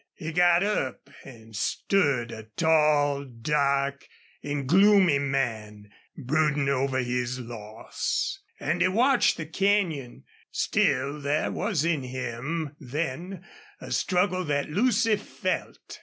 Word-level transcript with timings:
He 0.15 0.31
got 0.31 0.63
up 0.63 1.11
and 1.23 1.55
stood 1.55 2.31
a 2.31 2.47
tall, 2.57 3.23
dark, 3.23 4.07
and 4.41 4.67
gloomy 4.67 5.19
man, 5.19 5.91
brooding 6.17 6.69
over 6.69 6.97
his 6.97 7.39
loss, 7.39 8.39
as 8.59 8.81
he 8.81 8.87
watched 8.87 9.37
the 9.37 9.45
canyon. 9.45 10.23
Still, 10.49 11.21
there 11.21 11.51
was 11.51 11.85
in 11.85 12.01
him 12.01 12.75
then 12.79 13.45
a 13.79 13.91
struggle 13.91 14.43
that 14.45 14.71
Lucy 14.71 15.17
felt. 15.17 15.99